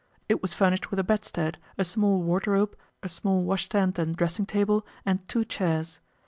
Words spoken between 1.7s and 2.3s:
a small